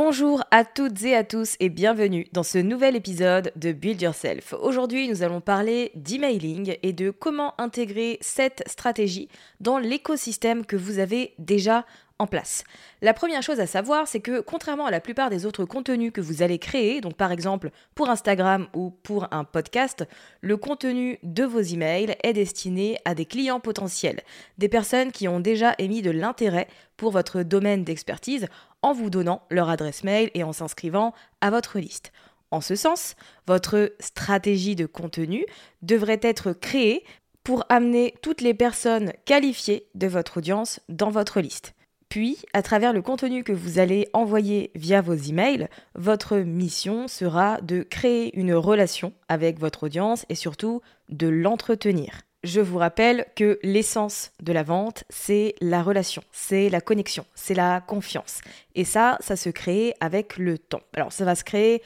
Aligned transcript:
Bonjour 0.00 0.44
à 0.52 0.64
toutes 0.64 1.02
et 1.02 1.16
à 1.16 1.24
tous 1.24 1.56
et 1.58 1.68
bienvenue 1.68 2.28
dans 2.32 2.44
ce 2.44 2.58
nouvel 2.58 2.94
épisode 2.94 3.50
de 3.56 3.72
Build 3.72 4.00
Yourself. 4.00 4.52
Aujourd'hui, 4.52 5.08
nous 5.08 5.24
allons 5.24 5.40
parler 5.40 5.90
d'emailing 5.96 6.76
et 6.84 6.92
de 6.92 7.10
comment 7.10 7.60
intégrer 7.60 8.16
cette 8.20 8.62
stratégie 8.68 9.28
dans 9.58 9.76
l'écosystème 9.76 10.64
que 10.64 10.76
vous 10.76 11.00
avez 11.00 11.34
déjà 11.40 11.84
place. 12.26 12.64
La 13.00 13.14
première 13.14 13.42
chose 13.42 13.60
à 13.60 13.66
savoir, 13.66 14.08
c'est 14.08 14.20
que 14.20 14.40
contrairement 14.40 14.86
à 14.86 14.90
la 14.90 15.00
plupart 15.00 15.30
des 15.30 15.46
autres 15.46 15.64
contenus 15.64 16.12
que 16.12 16.20
vous 16.20 16.42
allez 16.42 16.58
créer, 16.58 17.00
donc 17.00 17.14
par 17.14 17.32
exemple 17.32 17.70
pour 17.94 18.10
Instagram 18.10 18.66
ou 18.74 18.90
pour 18.90 19.28
un 19.32 19.44
podcast, 19.44 20.04
le 20.40 20.56
contenu 20.56 21.18
de 21.22 21.44
vos 21.44 21.60
emails 21.60 22.16
est 22.22 22.32
destiné 22.32 22.98
à 23.04 23.14
des 23.14 23.24
clients 23.24 23.60
potentiels, 23.60 24.22
des 24.58 24.68
personnes 24.68 25.12
qui 25.12 25.28
ont 25.28 25.40
déjà 25.40 25.74
émis 25.78 26.02
de 26.02 26.10
l'intérêt 26.10 26.68
pour 26.96 27.12
votre 27.12 27.42
domaine 27.42 27.84
d'expertise 27.84 28.48
en 28.82 28.92
vous 28.92 29.10
donnant 29.10 29.42
leur 29.50 29.68
adresse 29.68 30.04
mail 30.04 30.30
et 30.34 30.42
en 30.42 30.52
s'inscrivant 30.52 31.14
à 31.40 31.50
votre 31.50 31.78
liste. 31.78 32.12
En 32.50 32.60
ce 32.60 32.76
sens, 32.76 33.14
votre 33.46 33.92
stratégie 34.00 34.74
de 34.74 34.86
contenu 34.86 35.44
devrait 35.82 36.20
être 36.22 36.52
créée 36.52 37.04
pour 37.44 37.64
amener 37.68 38.14
toutes 38.22 38.40
les 38.40 38.54
personnes 38.54 39.12
qualifiées 39.24 39.86
de 39.94 40.06
votre 40.06 40.38
audience 40.38 40.80
dans 40.88 41.10
votre 41.10 41.40
liste. 41.40 41.74
Puis, 42.08 42.38
à 42.54 42.62
travers 42.62 42.92
le 42.92 43.02
contenu 43.02 43.44
que 43.44 43.52
vous 43.52 43.78
allez 43.78 44.08
envoyer 44.14 44.70
via 44.74 45.02
vos 45.02 45.14
emails, 45.14 45.68
votre 45.94 46.38
mission 46.38 47.06
sera 47.06 47.60
de 47.60 47.82
créer 47.82 48.36
une 48.38 48.54
relation 48.54 49.12
avec 49.28 49.58
votre 49.58 49.84
audience 49.84 50.24
et 50.30 50.34
surtout 50.34 50.80
de 51.10 51.28
l'entretenir. 51.28 52.22
Je 52.44 52.60
vous 52.60 52.78
rappelle 52.78 53.26
que 53.34 53.58
l'essence 53.62 54.30
de 54.40 54.52
la 54.52 54.62
vente, 54.62 55.04
c'est 55.10 55.54
la 55.60 55.82
relation, 55.82 56.22
c'est 56.32 56.70
la 56.70 56.80
connexion, 56.80 57.26
c'est 57.34 57.54
la 57.54 57.80
confiance. 57.80 58.40
Et 58.74 58.84
ça, 58.84 59.18
ça 59.20 59.36
se 59.36 59.50
crée 59.50 59.92
avec 60.00 60.38
le 60.38 60.56
temps. 60.56 60.82
Alors, 60.94 61.12
ça 61.12 61.24
va 61.24 61.34
se 61.34 61.44
créer 61.44 61.82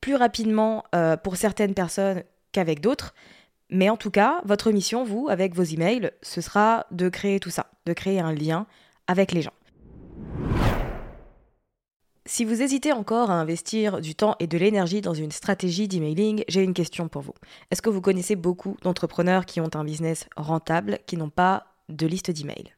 plus 0.00 0.14
rapidement 0.14 0.84
euh, 0.94 1.16
pour 1.16 1.36
certaines 1.36 1.74
personnes 1.74 2.22
qu'avec 2.52 2.80
d'autres. 2.80 3.14
Mais 3.68 3.90
en 3.90 3.96
tout 3.96 4.12
cas, 4.12 4.40
votre 4.44 4.70
mission, 4.70 5.02
vous, 5.02 5.26
avec 5.28 5.54
vos 5.54 5.64
emails, 5.64 6.12
ce 6.22 6.40
sera 6.40 6.86
de 6.92 7.08
créer 7.08 7.40
tout 7.40 7.50
ça, 7.50 7.66
de 7.84 7.92
créer 7.92 8.20
un 8.20 8.32
lien 8.32 8.66
avec 9.08 9.32
les 9.32 9.42
gens. 9.42 9.52
Si 12.28 12.44
vous 12.44 12.60
hésitez 12.60 12.92
encore 12.92 13.30
à 13.30 13.34
investir 13.34 14.00
du 14.00 14.16
temps 14.16 14.34
et 14.40 14.48
de 14.48 14.58
l'énergie 14.58 15.00
dans 15.00 15.14
une 15.14 15.30
stratégie 15.30 15.86
d'emailing, 15.88 16.42
j'ai 16.48 16.62
une 16.62 16.74
question 16.74 17.08
pour 17.08 17.22
vous. 17.22 17.34
Est-ce 17.70 17.80
que 17.80 17.88
vous 17.88 18.00
connaissez 18.00 18.34
beaucoup 18.36 18.76
d'entrepreneurs 18.82 19.46
qui 19.46 19.60
ont 19.60 19.70
un 19.74 19.84
business 19.84 20.26
rentable, 20.36 20.98
qui 21.06 21.16
n'ont 21.16 21.30
pas 21.30 21.66
de 21.88 22.06
liste 22.06 22.32
d'emails? 22.32 22.74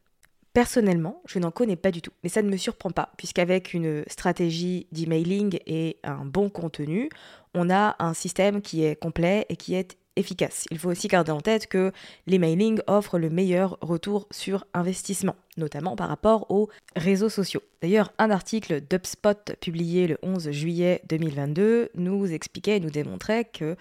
Personnellement, 0.53 1.21
je 1.27 1.39
n'en 1.39 1.51
connais 1.51 1.75
pas 1.75 1.91
du 1.91 2.01
tout, 2.01 2.11
mais 2.23 2.29
ça 2.29 2.41
ne 2.41 2.49
me 2.49 2.57
surprend 2.57 2.89
pas, 2.89 3.11
puisqu'avec 3.17 3.73
une 3.73 4.03
stratégie 4.07 4.87
d'emailing 4.91 5.59
et 5.67 5.97
un 6.03 6.25
bon 6.25 6.49
contenu, 6.49 7.09
on 7.53 7.69
a 7.69 7.95
un 7.99 8.13
système 8.13 8.61
qui 8.61 8.83
est 8.83 8.95
complet 8.95 9.45
et 9.49 9.55
qui 9.55 9.75
est 9.75 9.97
efficace. 10.15 10.65
Il 10.71 10.79
faut 10.79 10.89
aussi 10.89 11.07
garder 11.07 11.31
en 11.31 11.41
tête 11.41 11.67
que 11.67 11.91
l'emailing 12.27 12.79
offre 12.87 13.19
le 13.19 13.29
meilleur 13.29 13.77
retour 13.81 14.27
sur 14.31 14.65
investissement, 14.73 15.35
notamment 15.57 15.95
par 15.95 16.09
rapport 16.09 16.49
aux 16.51 16.69
réseaux 16.95 17.29
sociaux. 17.29 17.61
D'ailleurs, 17.81 18.11
un 18.17 18.31
article 18.31 18.81
d'UpSpot 18.81 19.55
publié 19.61 20.07
le 20.07 20.17
11 20.23 20.51
juillet 20.51 21.01
2022 21.09 21.89
nous 21.95 22.31
expliquait 22.31 22.77
et 22.77 22.79
nous 22.79 22.89
démontrait 22.89 23.45
que 23.45 23.75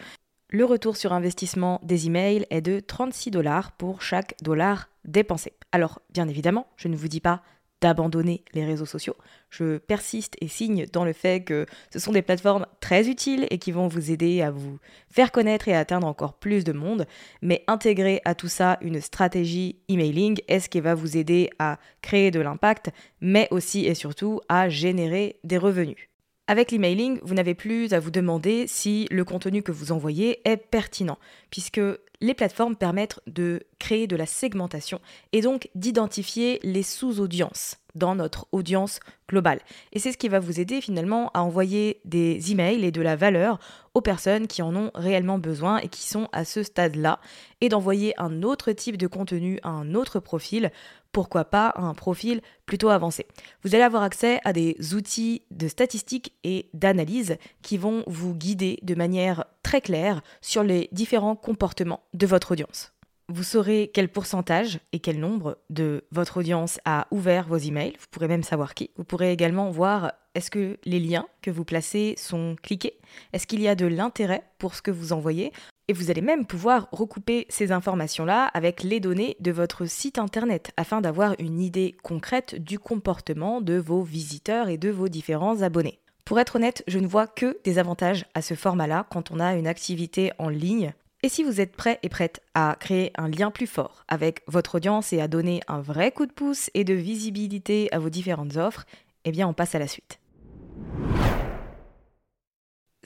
le 0.50 0.64
retour 0.64 0.96
sur 0.96 1.12
investissement 1.12 1.78
des 1.82 2.06
emails 2.06 2.46
est 2.50 2.62
de 2.62 2.80
36 2.80 3.30
dollars 3.30 3.72
pour 3.72 4.00
chaque 4.00 4.34
dollar 4.42 4.88
dépensé. 5.04 5.52
Alors, 5.72 6.00
bien 6.10 6.26
évidemment, 6.26 6.66
je 6.76 6.88
ne 6.88 6.96
vous 6.96 7.08
dis 7.08 7.20
pas 7.20 7.42
d'abandonner 7.80 8.42
les 8.54 8.64
réseaux 8.64 8.86
sociaux. 8.86 9.16
Je 9.50 9.78
persiste 9.78 10.36
et 10.40 10.48
signe 10.48 10.86
dans 10.92 11.04
le 11.04 11.12
fait 11.12 11.42
que 11.44 11.66
ce 11.92 11.98
sont 11.98 12.12
des 12.12 12.22
plateformes 12.22 12.66
très 12.80 13.08
utiles 13.08 13.46
et 13.50 13.58
qui 13.58 13.72
vont 13.72 13.88
vous 13.88 14.10
aider 14.10 14.42
à 14.42 14.50
vous 14.50 14.78
faire 15.10 15.32
connaître 15.32 15.68
et 15.68 15.74
à 15.74 15.80
atteindre 15.80 16.06
encore 16.06 16.34
plus 16.34 16.64
de 16.64 16.72
monde, 16.72 17.06
mais 17.42 17.64
intégrer 17.66 18.20
à 18.24 18.34
tout 18.34 18.48
ça 18.48 18.78
une 18.80 19.00
stratégie 19.00 19.76
emailing 19.88 20.38
est 20.48 20.60
ce 20.60 20.68
qui 20.68 20.80
va 20.80 20.94
vous 20.94 21.16
aider 21.16 21.50
à 21.58 21.78
créer 22.02 22.30
de 22.30 22.40
l'impact, 22.40 22.90
mais 23.20 23.48
aussi 23.50 23.86
et 23.86 23.94
surtout 23.94 24.40
à 24.48 24.68
générer 24.68 25.38
des 25.44 25.58
revenus. 25.58 26.07
Avec 26.50 26.72
l'emailing, 26.72 27.18
vous 27.22 27.34
n'avez 27.34 27.54
plus 27.54 27.92
à 27.92 28.00
vous 28.00 28.10
demander 28.10 28.66
si 28.66 29.06
le 29.10 29.22
contenu 29.22 29.62
que 29.62 29.70
vous 29.70 29.92
envoyez 29.92 30.40
est 30.48 30.56
pertinent, 30.56 31.18
puisque 31.50 31.80
les 32.22 32.32
plateformes 32.32 32.74
permettent 32.74 33.20
de 33.26 33.60
créer 33.78 34.06
de 34.06 34.16
la 34.16 34.24
segmentation 34.24 34.98
et 35.32 35.42
donc 35.42 35.68
d'identifier 35.74 36.58
les 36.62 36.82
sous-audiences 36.82 37.76
dans 37.94 38.14
notre 38.14 38.46
audience 38.52 39.00
globale. 39.28 39.60
Et 39.92 39.98
c'est 39.98 40.10
ce 40.10 40.16
qui 40.16 40.28
va 40.28 40.40
vous 40.40 40.58
aider 40.58 40.80
finalement 40.80 41.30
à 41.34 41.42
envoyer 41.42 42.00
des 42.06 42.50
emails 42.50 42.82
et 42.82 42.92
de 42.92 43.02
la 43.02 43.14
valeur 43.14 43.58
aux 43.92 44.00
personnes 44.00 44.46
qui 44.46 44.62
en 44.62 44.74
ont 44.74 44.90
réellement 44.94 45.38
besoin 45.38 45.78
et 45.78 45.88
qui 45.88 46.06
sont 46.06 46.28
à 46.32 46.46
ce 46.46 46.62
stade-là, 46.62 47.20
et 47.60 47.68
d'envoyer 47.68 48.18
un 48.18 48.42
autre 48.42 48.72
type 48.72 48.96
de 48.96 49.06
contenu 49.06 49.58
à 49.64 49.68
un 49.68 49.94
autre 49.94 50.18
profil 50.18 50.70
pourquoi 51.12 51.44
pas 51.44 51.72
un 51.76 51.94
profil 51.94 52.40
plutôt 52.66 52.88
avancé. 52.90 53.26
Vous 53.64 53.74
allez 53.74 53.84
avoir 53.84 54.02
accès 54.02 54.40
à 54.44 54.52
des 54.52 54.76
outils 54.94 55.42
de 55.50 55.68
statistiques 55.68 56.34
et 56.44 56.68
d'analyse 56.74 57.36
qui 57.62 57.76
vont 57.76 58.04
vous 58.06 58.34
guider 58.34 58.78
de 58.82 58.94
manière 58.94 59.44
très 59.62 59.80
claire 59.80 60.22
sur 60.40 60.62
les 60.62 60.88
différents 60.92 61.36
comportements 61.36 62.02
de 62.14 62.26
votre 62.26 62.52
audience. 62.52 62.92
Vous 63.30 63.42
saurez 63.42 63.90
quel 63.92 64.08
pourcentage 64.08 64.80
et 64.92 65.00
quel 65.00 65.20
nombre 65.20 65.58
de 65.68 66.04
votre 66.12 66.38
audience 66.38 66.80
a 66.86 67.06
ouvert 67.10 67.46
vos 67.46 67.58
emails. 67.58 67.92
Vous 67.98 68.06
pourrez 68.10 68.28
même 68.28 68.42
savoir 68.42 68.72
qui. 68.72 68.90
Vous 68.96 69.04
pourrez 69.04 69.32
également 69.32 69.70
voir 69.70 70.14
est-ce 70.34 70.50
que 70.50 70.78
les 70.84 70.98
liens 70.98 71.26
que 71.42 71.50
vous 71.50 71.64
placez 71.64 72.14
sont 72.16 72.56
cliqués? 72.62 72.98
Est-ce 73.34 73.46
qu'il 73.46 73.60
y 73.60 73.68
a 73.68 73.74
de 73.74 73.86
l'intérêt 73.86 74.44
pour 74.58 74.74
ce 74.74 74.80
que 74.80 74.90
vous 74.90 75.12
envoyez? 75.12 75.52
Et 75.88 75.94
vous 75.94 76.10
allez 76.10 76.20
même 76.20 76.44
pouvoir 76.44 76.88
recouper 76.92 77.46
ces 77.48 77.72
informations-là 77.72 78.44
avec 78.52 78.82
les 78.82 79.00
données 79.00 79.36
de 79.40 79.50
votre 79.50 79.86
site 79.86 80.18
internet 80.18 80.70
afin 80.76 81.00
d'avoir 81.00 81.34
une 81.38 81.60
idée 81.60 81.96
concrète 82.02 82.62
du 82.62 82.78
comportement 82.78 83.62
de 83.62 83.78
vos 83.78 84.02
visiteurs 84.02 84.68
et 84.68 84.76
de 84.76 84.90
vos 84.90 85.08
différents 85.08 85.62
abonnés. 85.62 85.98
Pour 86.26 86.38
être 86.38 86.56
honnête, 86.56 86.84
je 86.86 86.98
ne 86.98 87.06
vois 87.06 87.26
que 87.26 87.58
des 87.64 87.78
avantages 87.78 88.26
à 88.34 88.42
ce 88.42 88.52
format-là 88.52 89.06
quand 89.10 89.30
on 89.30 89.40
a 89.40 89.54
une 89.54 89.66
activité 89.66 90.30
en 90.38 90.50
ligne 90.50 90.92
et 91.24 91.28
si 91.28 91.42
vous 91.42 91.60
êtes 91.60 91.74
prêt 91.74 91.98
et 92.04 92.08
prête 92.08 92.42
à 92.54 92.76
créer 92.78 93.10
un 93.16 93.28
lien 93.28 93.50
plus 93.50 93.66
fort 93.66 94.04
avec 94.06 94.42
votre 94.46 94.76
audience 94.76 95.12
et 95.12 95.20
à 95.20 95.26
donner 95.26 95.62
un 95.66 95.80
vrai 95.80 96.12
coup 96.12 96.26
de 96.26 96.32
pouce 96.32 96.70
et 96.74 96.84
de 96.84 96.94
visibilité 96.94 97.88
à 97.92 97.98
vos 97.98 98.08
différentes 98.08 98.56
offres, 98.56 98.84
eh 99.24 99.32
bien 99.32 99.48
on 99.48 99.52
passe 99.52 99.74
à 99.74 99.80
la 99.80 99.88
suite. 99.88 100.20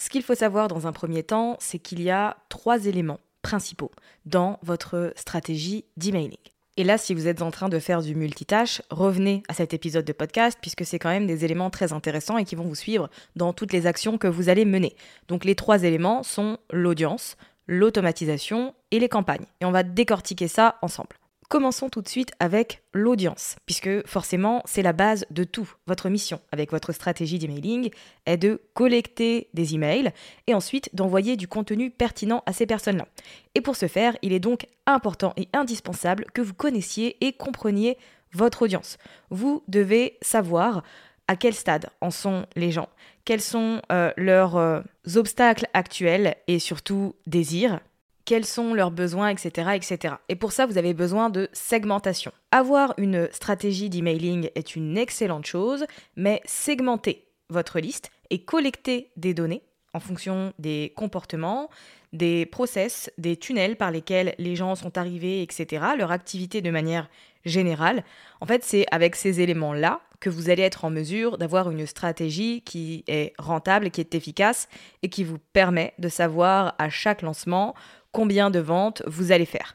Ce 0.03 0.11
qu'il 0.11 0.25
faut 0.25 0.35
savoir 0.35 0.67
dans 0.67 0.89
un 0.89 0.93
premier 0.93 1.23
temps, 1.23 1.57
c'est 1.61 1.79
qu'il 1.79 2.03
y 2.03 2.11
a 2.11 2.37
trois 2.49 2.87
éléments 2.87 3.21
principaux 3.41 3.93
dans 4.27 4.59
votre 4.65 5.13
stratégie 5.15 5.85
d'emailing. 5.97 6.35
Et 6.77 6.83
là, 6.83 6.99
si 6.99 7.15
vous 7.15 7.29
êtes 7.29 7.41
en 7.41 7.53
train 7.53 7.69
de 7.69 7.79
faire 7.79 8.03
du 8.03 8.17
multitâche, 8.17 8.83
revenez 8.91 9.45
à 9.47 9.55
cet 9.55 9.75
épisode 9.75 10.05
de 10.05 10.13
podcast 10.13 10.59
puisque 10.61 10.85
c'est 10.85 10.99
quand 10.99 11.11
même 11.11 11.29
des 11.29 11.45
éléments 11.45 11.71
très 11.71 11.93
intéressants 11.93 12.37
et 12.37 12.45
qui 12.45 12.57
vont 12.57 12.65
vous 12.65 12.75
suivre 12.75 13.11
dans 13.37 13.53
toutes 13.53 13.73
les 13.73 13.87
actions 13.87 14.19
que 14.19 14.27
vous 14.27 14.49
allez 14.49 14.65
mener. 14.65 14.97
Donc 15.29 15.45
les 15.45 15.55
trois 15.55 15.85
éléments 15.85 16.25
sont 16.25 16.59
l'audience, 16.73 17.37
l'automatisation 17.69 18.75
et 18.91 18.99
les 18.99 19.09
campagnes. 19.09 19.47
Et 19.61 19.67
on 19.67 19.71
va 19.71 19.85
décortiquer 19.85 20.49
ça 20.49 20.79
ensemble. 20.83 21.15
Commençons 21.53 21.91
tout 21.91 22.01
de 22.01 22.09
suite 22.09 22.33
avec 22.41 22.83
l'audience, 22.95 23.57
puisque 23.67 24.07
forcément 24.07 24.63
c'est 24.65 24.81
la 24.81 24.95
base 24.95 25.27
de 25.31 25.45
tout. 25.45 25.71
Votre 25.87 26.09
mission 26.09 26.41
avec 26.51 26.71
votre 26.71 26.93
stratégie 26.93 27.39
d'emailing 27.39 27.91
est 28.25 28.39
de 28.39 28.63
collecter 28.73 29.51
des 29.53 29.75
emails 29.75 30.13
et 30.47 30.55
ensuite 30.55 30.89
d'envoyer 30.95 31.37
du 31.37 31.49
contenu 31.49 31.91
pertinent 31.91 32.43
à 32.47 32.55
ces 32.55 32.65
personnes-là. 32.65 33.07
Et 33.55 33.61
pour 33.61 33.77
ce 33.77 33.87
faire, 33.87 34.17
il 34.23 34.33
est 34.33 34.41
donc 34.41 34.67
important 34.87 35.35
et 35.37 35.51
indispensable 35.53 36.25
que 36.33 36.41
vous 36.41 36.55
connaissiez 36.55 37.23
et 37.23 37.35
compreniez 37.35 37.99
votre 38.33 38.63
audience. 38.63 38.97
Vous 39.29 39.63
devez 39.69 40.17
savoir 40.23 40.83
à 41.29 41.37
quel 41.37 41.53
stade 41.53 41.91
en 42.01 42.11
sont 42.11 42.47
les 42.57 42.71
gens, 42.71 42.89
quels 43.27 43.43
sont 43.43 43.83
euh, 43.93 44.11
leurs 44.17 44.57
euh, 44.57 44.81
obstacles 45.17 45.67
actuels 45.75 46.35
et 46.47 46.59
surtout 46.59 47.15
désirs, 47.27 47.79
quels 48.25 48.45
sont 48.45 48.75
leurs 48.75 48.91
besoins, 48.91 49.29
etc., 49.29 49.71
etc. 49.75 50.15
Et 50.29 50.37
pour 50.37 50.53
ça, 50.53 50.67
vous 50.67 50.79
avez 50.79 50.95
besoin 50.95 51.31
de 51.31 51.49
segmentation. 51.53 52.33
Avoir 52.51 52.95
une 52.99 53.29
stratégie 53.33 53.91
d'emailing 53.91 54.51
est 54.55 54.77
une 54.77 54.97
excellente 54.97 55.47
chose, 55.47 55.85
mais 56.17 56.41
segmenter 56.45 57.27
votre 57.49 57.81
liste 57.81 58.11
et 58.31 58.45
collecter 58.45 59.11
des 59.17 59.35
données 59.35 59.63
en 59.95 60.01
fonction 60.01 60.53
des 60.59 60.93
comportements, 60.97 61.69
des 62.13 62.47
process, 62.47 63.11
des 63.19 63.37
tunnels 63.37 63.77
par 63.77 63.91
lesquels 63.91 64.35
les 64.39 64.57
gens 64.57 64.75
sont 64.75 64.97
arrivés, 64.97 65.43
etc., 65.43 65.85
leur 65.99 66.11
activité 66.11 66.63
de 66.63 66.71
manière 66.71 67.09
générale. 67.45 68.05
En 68.41 68.47
fait, 68.47 68.65
c'est 68.65 68.87
avec 68.91 69.17
ces 69.17 69.41
éléments-là 69.41 70.01
que 70.21 70.31
vous 70.31 70.51
allez 70.51 70.63
être 70.63 70.85
en 70.85 70.91
mesure 70.91 71.37
d'avoir 71.37 71.71
une 71.71 71.85
stratégie 71.85 72.63
qui 72.63 73.05
est 73.09 73.33
rentable, 73.39 73.91
qui 73.91 74.01
est 74.01 74.15
efficace 74.15 74.69
et 75.03 75.09
qui 75.09 75.25
vous 75.25 75.39
permet 75.53 75.95
de 75.99 76.09
savoir 76.09 76.75
à 76.79 76.89
chaque 76.89 77.23
lancement 77.23 77.75
combien 78.13 78.51
de 78.51 78.61
ventes 78.61 79.03
vous 79.07 79.33
allez 79.33 79.47
faire. 79.47 79.75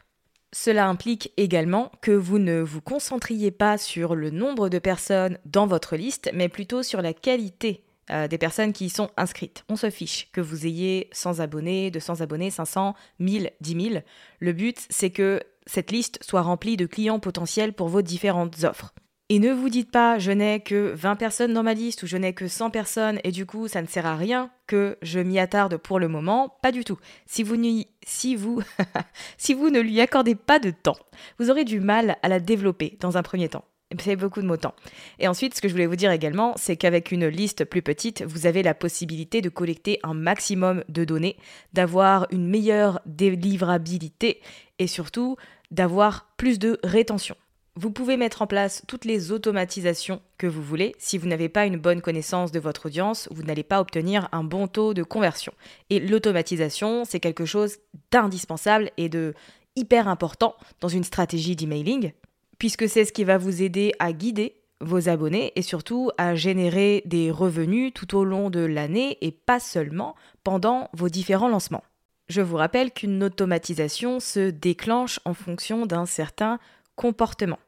Cela 0.54 0.88
implique 0.88 1.34
également 1.36 1.92
que 2.02 2.12
vous 2.12 2.40
ne 2.40 2.62
vous 2.62 2.82
concentriez 2.82 3.52
pas 3.52 3.78
sur 3.78 4.16
le 4.16 4.30
nombre 4.30 4.70
de 4.70 4.80
personnes 4.80 5.38
dans 5.46 5.68
votre 5.68 5.98
liste, 5.98 6.32
mais 6.34 6.48
plutôt 6.48 6.84
sur 6.84 7.02
la 7.02 7.14
qualité 7.14 7.84
euh, 8.10 8.30
des 8.30 8.38
personnes 8.38 8.72
qui 8.72 8.86
y 8.86 8.90
sont 8.90 9.10
inscrites. 9.18 9.66
On 9.68 9.76
se 9.76 9.90
fiche 9.90 10.30
que 10.32 10.40
vous 10.40 10.66
ayez 10.66 11.10
100 11.12 11.42
abonnés, 11.42 11.92
200 11.92 12.22
abonnés, 12.22 12.50
500, 12.50 12.96
1000, 13.20 13.52
10 13.60 13.90
000. 13.92 14.04
Le 14.40 14.54
but, 14.54 14.78
c'est 14.90 15.10
que 15.10 15.42
cette 15.66 15.92
liste 15.92 16.20
soit 16.24 16.42
remplie 16.42 16.78
de 16.78 16.86
clients 16.86 17.20
potentiels 17.20 17.74
pour 17.74 17.90
vos 17.90 18.02
différentes 18.02 18.64
offres. 18.64 18.94
Et 19.30 19.40
ne 19.40 19.52
vous 19.52 19.70
dites 19.70 19.92
pas 19.92 20.20
je 20.20 20.32
n'ai 20.32 20.62
que 20.62 20.94
20 20.96 21.18
personnes 21.18 21.54
dans 21.54 21.64
ma 21.64 21.74
liste 21.74 22.04
ou 22.04 22.08
je 22.08 22.16
n'ai 22.16 22.34
que 22.34 22.48
100 22.48 22.70
personnes 22.70 23.20
et 23.26 23.32
du 23.32 23.46
coup 23.46 23.68
ça 23.68 23.82
ne 23.82 23.88
sert 23.88 24.06
à 24.06 24.16
rien 24.16 24.50
que 24.68 24.98
je 25.02 25.20
m'y 25.20 25.38
attarde 25.38 25.76
pour 25.76 26.00
le 26.00 26.08
moment. 26.08 26.58
Pas 26.62 26.72
du 26.72 26.86
tout. 26.86 26.98
Si 27.26 27.44
vous, 27.44 27.58
si, 28.06 28.36
vous 28.38 28.62
si 29.38 29.54
vous 29.54 29.70
ne 29.70 29.82
lui 29.82 30.00
accordez 30.00 30.36
pas 30.36 30.60
de 30.60 30.72
temps, 30.72 30.98
vous 31.40 31.50
aurez 31.52 31.66
du 31.66 31.82
mal 31.82 32.18
à 32.24 32.30
la 32.30 32.40
développer 32.40 32.98
dans 33.02 33.18
un 33.18 33.24
premier 33.24 33.50
temps. 33.50 33.66
C'est 34.00 34.16
beaucoup 34.18 34.42
de 34.42 34.48
mots 34.48 34.58
temps. 34.58 34.76
Et 35.20 35.28
ensuite, 35.28 35.56
ce 35.56 35.62
que 35.62 35.70
je 35.70 35.74
voulais 35.74 35.86
vous 35.86 35.96
dire 35.96 36.12
également, 36.12 36.54
c'est 36.58 36.76
qu'avec 36.76 37.12
une 37.12 37.28
liste 37.28 37.64
plus 37.64 37.82
petite, 37.82 38.22
vous 38.24 38.46
avez 38.46 38.62
la 38.62 38.74
possibilité 38.74 39.42
de 39.42 39.48
collecter 39.48 40.00
un 40.04 40.14
maximum 40.14 40.84
de 40.90 41.06
données, 41.06 41.38
d'avoir 41.72 42.28
une 42.32 42.48
meilleure 42.48 43.00
délivrabilité 43.06 44.42
et 44.80 44.88
surtout 44.88 45.38
d'avoir 45.72 46.28
plus 46.36 46.60
de 46.60 46.80
rétention. 46.84 47.36
Vous 47.80 47.92
pouvez 47.92 48.18
mettre 48.18 48.42
en 48.42 48.48
place 48.48 48.82
toutes 48.88 49.06
les 49.06 49.32
automatisations 49.32 50.20
que 50.40 50.48
vous 50.48 50.64
voulez. 50.64 50.96
Si 50.98 51.20
vous 51.20 51.28
n'avez 51.28 51.48
pas 51.48 51.68
une 51.68 51.78
bonne 51.78 52.02
connaissance 52.02 52.52
de 52.52 52.60
votre 52.60 52.88
audience, 52.88 53.30
vous 53.30 53.44
n'allez 53.44 53.62
pas 53.62 53.80
obtenir 53.80 54.30
un 54.32 54.44
bon 54.44 54.68
taux 54.68 54.96
de 54.96 55.04
conversion. 55.04 55.54
Et 55.92 56.00
l'automatisation, 56.00 57.06
c'est 57.06 57.20
quelque 57.20 57.46
chose 57.46 57.78
d'indispensable 58.10 58.90
et 58.98 59.10
de 59.10 59.36
hyper 59.76 60.08
important 60.08 60.56
dans 60.82 60.88
une 60.88 61.04
stratégie 61.04 61.56
d'emailing, 61.56 62.14
puisque 62.58 62.90
c'est 62.90 63.06
ce 63.06 63.14
qui 63.14 63.24
va 63.24 63.38
vous 63.38 63.62
aider 63.62 63.94
à 64.00 64.12
guider 64.12 64.56
vos 64.82 65.08
abonnés 65.08 65.52
et 65.56 65.62
surtout 65.62 66.10
à 66.18 66.34
générer 66.34 67.04
des 67.06 67.30
revenus 67.30 67.94
tout 67.94 68.18
au 68.18 68.24
long 68.24 68.50
de 68.50 68.62
l'année 68.62 69.20
et 69.22 69.32
pas 69.32 69.60
seulement 69.60 70.16
pendant 70.44 70.90
vos 70.94 71.10
différents 71.10 71.48
lancements. 71.48 71.84
Je 72.28 72.42
vous 72.42 72.58
rappelle 72.58 72.92
qu'une 72.92 73.24
automatisation 73.24 74.20
se 74.20 74.50
déclenche 74.50 75.20
en 75.26 75.36
fonction 75.36 75.86
d'un 75.86 76.08
certain 76.08 76.58
comportement. 76.96 77.60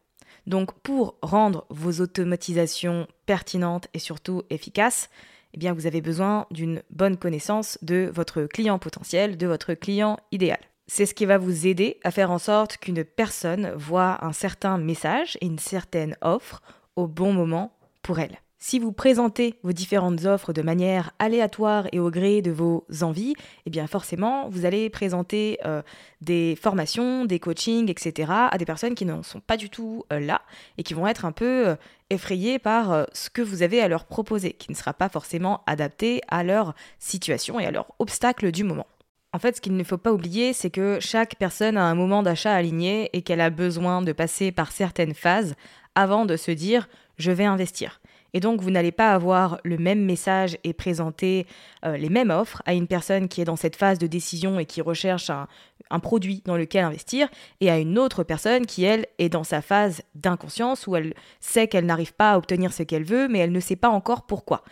Donc 0.49 0.73
pour 0.81 1.15
rendre 1.21 1.65
vos 1.69 2.01
automatisations 2.01 3.07
pertinentes 3.27 3.87
et 3.93 3.99
surtout 3.99 4.41
efficaces, 4.49 5.09
eh 5.53 5.71
vous 5.71 5.85
avez 5.85 6.01
besoin 6.01 6.47
d'une 6.49 6.81
bonne 6.89 7.17
connaissance 7.17 7.77
de 7.83 8.11
votre 8.13 8.43
client 8.43 8.79
potentiel, 8.79 9.37
de 9.37 9.45
votre 9.45 9.75
client 9.75 10.17
idéal. 10.31 10.59
C'est 10.87 11.05
ce 11.05 11.13
qui 11.13 11.27
va 11.27 11.37
vous 11.37 11.67
aider 11.67 11.99
à 12.03 12.09
faire 12.09 12.31
en 12.31 12.39
sorte 12.39 12.77
qu'une 12.77 13.03
personne 13.03 13.71
voit 13.75 14.25
un 14.25 14.33
certain 14.33 14.79
message 14.79 15.37
et 15.39 15.45
une 15.45 15.59
certaine 15.59 16.17
offre 16.21 16.63
au 16.95 17.05
bon 17.05 17.31
moment 17.31 17.71
pour 18.01 18.17
elle. 18.17 18.39
Si 18.61 18.77
vous 18.77 18.91
présentez 18.91 19.57
vos 19.63 19.71
différentes 19.71 20.25
offres 20.25 20.51
de 20.51 20.61
manière 20.61 21.11
aléatoire 21.17 21.87
et 21.93 21.99
au 21.99 22.11
gré 22.11 22.41
de 22.41 22.51
vos 22.51 22.85
envies, 23.01 23.33
eh 23.65 23.69
bien 23.69 23.87
forcément, 23.87 24.49
vous 24.49 24.65
allez 24.65 24.89
présenter 24.89 25.59
euh, 25.65 25.81
des 26.19 26.57
formations, 26.61 27.23
des 27.23 27.39
coachings, 27.39 27.89
etc. 27.89 28.29
à 28.51 28.57
des 28.57 28.65
personnes 28.65 28.95
qui 28.95 29.05
ne 29.05 29.21
sont 29.21 29.39
pas 29.39 29.55
du 29.55 29.69
tout 29.69 30.03
euh, 30.11 30.19
là 30.19 30.41
et 30.77 30.83
qui 30.83 30.93
vont 30.93 31.07
être 31.07 31.23
un 31.23 31.31
peu 31.31 31.69
euh, 31.69 31.75
effrayées 32.09 32.59
par 32.59 33.07
ce 33.13 33.29
que 33.29 33.41
vous 33.41 33.63
avez 33.63 33.79
à 33.81 33.87
leur 33.87 34.03
proposer, 34.03 34.51
qui 34.51 34.69
ne 34.71 34.75
sera 34.75 34.93
pas 34.93 35.07
forcément 35.07 35.63
adapté 35.65 36.19
à 36.27 36.43
leur 36.43 36.75
situation 36.97 37.61
et 37.61 37.65
à 37.65 37.71
leur 37.71 37.93
obstacle 37.99 38.51
du 38.51 38.65
moment. 38.65 38.87
En 39.31 39.39
fait, 39.39 39.55
ce 39.55 39.61
qu'il 39.61 39.77
ne 39.77 39.83
faut 39.85 39.97
pas 39.97 40.11
oublier, 40.11 40.51
c'est 40.51 40.71
que 40.71 40.97
chaque 40.99 41.35
personne 41.35 41.77
a 41.77 41.83
un 41.83 41.95
moment 41.95 42.23
d'achat 42.23 42.53
aligné 42.53 43.09
et 43.13 43.21
qu'elle 43.21 43.41
a 43.41 43.51
besoin 43.51 44.01
de 44.01 44.11
passer 44.11 44.51
par 44.51 44.73
certaines 44.73 45.13
phases 45.13 45.55
avant 45.95 46.25
de 46.25 46.35
se 46.35 46.51
dire 46.51 46.89
je 47.17 47.31
vais 47.31 47.45
investir. 47.45 47.98
Et 48.33 48.39
donc, 48.39 48.61
vous 48.61 48.71
n'allez 48.71 48.91
pas 48.91 49.13
avoir 49.13 49.59
le 49.63 49.77
même 49.77 50.03
message 50.03 50.57
et 50.63 50.73
présenter 50.73 51.47
euh, 51.85 51.97
les 51.97 52.09
mêmes 52.09 52.29
offres 52.29 52.61
à 52.65 52.73
une 52.73 52.87
personne 52.87 53.27
qui 53.27 53.41
est 53.41 53.45
dans 53.45 53.55
cette 53.55 53.75
phase 53.75 53.99
de 53.99 54.07
décision 54.07 54.59
et 54.59 54.65
qui 54.65 54.81
recherche 54.81 55.29
un, 55.29 55.47
un, 55.89 55.99
produit 55.99 56.41
dans 56.45 56.57
lequel 56.57 56.83
investir, 56.83 57.27
et 57.61 57.69
à 57.69 57.77
une 57.77 57.97
autre 57.97 58.23
personne 58.23 58.65
qui, 58.65 58.83
elle, 58.83 59.05
est 59.17 59.29
dans 59.29 59.43
sa 59.43 59.61
phase 59.61 60.01
d'inconscience 60.15 60.87
où 60.87 60.95
elle 60.95 61.13
sait 61.39 61.67
qu'elle 61.67 61.85
n'arrive 61.85 62.13
pas 62.13 62.33
à 62.33 62.37
obtenir 62.37 62.73
ce 62.73 62.83
qu'elle 62.83 63.03
veut, 63.03 63.27
mais 63.27 63.39
elle 63.39 63.51
ne 63.51 63.59
sait 63.59 63.75
pas 63.75 63.89
encore 63.89 64.25
pourquoi. 64.25 64.63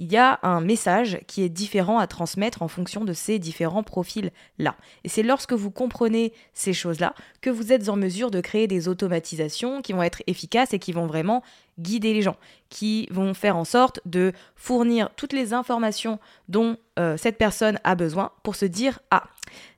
Il 0.00 0.10
y 0.10 0.16
a 0.16 0.40
un 0.42 0.62
message 0.62 1.20
qui 1.26 1.42
est 1.42 1.50
différent 1.50 1.98
à 1.98 2.06
transmettre 2.06 2.62
en 2.62 2.68
fonction 2.68 3.04
de 3.04 3.12
ces 3.12 3.38
différents 3.38 3.82
profils-là. 3.82 4.74
Et 5.04 5.10
c'est 5.10 5.22
lorsque 5.22 5.52
vous 5.52 5.70
comprenez 5.70 6.32
ces 6.54 6.72
choses-là 6.72 7.14
que 7.42 7.50
vous 7.50 7.70
êtes 7.70 7.90
en 7.90 7.96
mesure 7.96 8.30
de 8.30 8.40
créer 8.40 8.66
des 8.66 8.88
automatisations 8.88 9.82
qui 9.82 9.92
vont 9.92 10.02
être 10.02 10.22
efficaces 10.26 10.72
et 10.72 10.78
qui 10.78 10.92
vont 10.92 11.06
vraiment 11.06 11.42
guider 11.78 12.14
les 12.14 12.22
gens, 12.22 12.36
qui 12.70 13.08
vont 13.10 13.34
faire 13.34 13.58
en 13.58 13.66
sorte 13.66 14.00
de 14.06 14.32
fournir 14.56 15.10
toutes 15.16 15.34
les 15.34 15.52
informations 15.52 16.18
dont 16.48 16.78
euh, 16.98 17.18
cette 17.18 17.36
personne 17.36 17.78
a 17.84 17.94
besoin 17.94 18.32
pour 18.42 18.56
se 18.56 18.64
dire 18.64 19.00
Ah, 19.10 19.24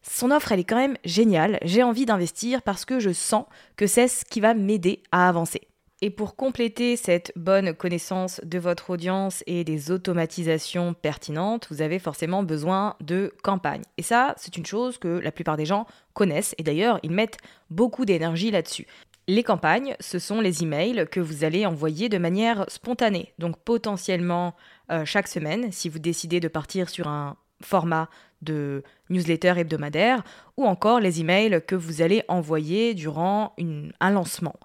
son 0.02 0.31
offre, 0.31 0.52
elle 0.52 0.61
est 0.61 0.64
quand 0.64 0.76
même 0.76 0.97
géniale, 1.05 1.59
j'ai 1.62 1.83
envie 1.83 2.07
d'investir 2.07 2.62
parce 2.62 2.85
que 2.85 3.00
je 3.00 3.12
sens 3.12 3.47
que 3.76 3.88
c'est 3.88 4.07
ce 4.07 4.25
qui 4.25 4.38
va 4.38 4.55
m'aider 4.55 5.02
à 5.11 5.29
avancer. 5.29 5.62
Et 6.04 6.11
pour 6.11 6.35
compléter 6.35 6.97
cette 6.97 7.32
bonne 7.37 7.75
connaissance 7.75 8.40
de 8.42 8.59
votre 8.59 8.90
audience 8.90 9.44
et 9.47 9.62
des 9.62 9.92
automatisations 9.92 10.94
pertinentes, 10.94 11.68
vous 11.71 11.80
avez 11.80 12.00
forcément 12.00 12.42
besoin 12.42 12.97
de 13.00 13.32
campagnes. 13.44 13.85
Et 13.99 14.02
ça, 14.02 14.35
c'est 14.37 14.56
une 14.56 14.66
chose 14.66 14.99
que 14.99 15.06
la 15.06 15.30
plupart 15.30 15.56
des 15.56 15.64
gens 15.64 15.87
connaissent 16.12 16.56
et 16.59 16.64
d'ailleurs, 16.64 16.99
ils 17.04 17.12
mettent 17.12 17.38
beaucoup 17.71 18.04
d'énergie 18.04 18.50
là-dessus. 18.50 18.88
Les 19.28 19.44
campagnes, 19.44 19.94
ce 20.00 20.18
sont 20.18 20.40
les 20.40 20.64
emails 20.64 21.06
que 21.09 21.21
vous 21.21 21.44
allez 21.44 21.66
envoyer 21.66 22.09
de 22.09 22.18
manière 22.18 22.64
spontanée. 22.66 23.32
Donc 23.38 23.56
potentiellement 23.61 24.56
euh, 24.90 25.04
chaque 25.04 25.28
semaine, 25.28 25.71
si 25.71 25.88
vous 25.88 26.00
décidez 26.00 26.40
de 26.40 26.49
partir 26.49 26.88
sur 26.90 27.06
un 27.06 27.37
format 27.62 28.09
de 28.42 28.82
newsletter 29.09 29.54
hebdomadaire, 29.56 30.25
ou 30.56 30.66
encore 30.66 30.99
les 30.99 31.21
emails 31.21 31.62
que 31.64 31.76
vous 31.76 32.02
allez 32.02 32.25
envoyer 32.26 32.94
durant 32.94 33.54
un 34.00 34.11
lancement 34.11 34.56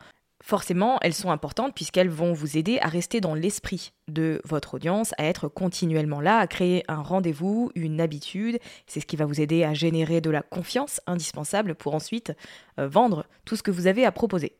forcément, 0.47 0.97
elles 1.01 1.13
sont 1.13 1.29
importantes 1.29 1.73
puisqu'elles 1.75 2.09
vont 2.09 2.31
vous 2.31 2.57
aider 2.57 2.79
à 2.81 2.87
rester 2.87 3.19
dans 3.19 3.35
l'esprit 3.35 3.91
de 4.07 4.41
votre 4.45 4.75
audience, 4.75 5.13
à 5.17 5.25
être 5.25 5.49
continuellement 5.49 6.21
là, 6.21 6.37
à 6.37 6.47
créer 6.47 6.85
un 6.87 7.01
rendez-vous, 7.01 7.69
une 7.75 7.99
habitude. 7.99 8.57
C'est 8.87 9.01
ce 9.01 9.05
qui 9.05 9.17
va 9.17 9.25
vous 9.25 9.41
aider 9.41 9.65
à 9.65 9.73
générer 9.73 10.21
de 10.21 10.29
la 10.29 10.41
confiance 10.41 11.01
indispensable 11.05 11.75
pour 11.75 11.93
ensuite 11.93 12.31
euh, 12.79 12.87
vendre 12.87 13.25
tout 13.43 13.57
ce 13.57 13.63
que 13.63 13.71
vous 13.71 13.87
avez 13.87 14.05
à 14.05 14.11
proposer. 14.13 14.53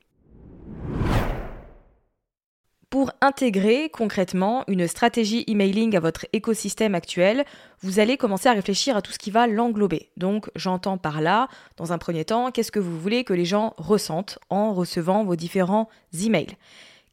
Pour 2.89 3.11
intégrer 3.19 3.89
concrètement 3.89 4.63
une 4.69 4.87
stratégie 4.87 5.43
emailing 5.47 5.93
à 5.97 5.99
votre 5.99 6.25
écosystème 6.31 6.95
actuel, 6.95 7.43
vous 7.81 7.99
allez 7.99 8.15
commencer 8.15 8.47
à 8.47 8.53
réfléchir 8.53 8.95
à 8.95 9.01
tout 9.01 9.11
ce 9.11 9.19
qui 9.19 9.29
va 9.29 9.45
l'englober. 9.45 10.09
Donc 10.15 10.49
j'entends 10.55 10.97
par 10.97 11.19
là, 11.19 11.49
dans 11.75 11.91
un 11.91 11.97
premier 11.97 12.23
temps, 12.23 12.49
qu'est-ce 12.49 12.71
que 12.71 12.79
vous 12.79 12.97
voulez 12.97 13.25
que 13.25 13.33
les 13.33 13.43
gens 13.43 13.73
ressentent 13.77 14.39
en 14.49 14.73
recevant 14.73 15.25
vos 15.25 15.35
différents 15.35 15.89
emails? 16.17 16.55